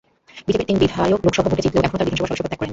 [0.45, 2.69] বিজেপির তিন বিধায়ক লোকসভা ভোটে জিতলেও এখনো তাঁরা বিধানসভার সদস্যপদ ত্যাগ করেননি।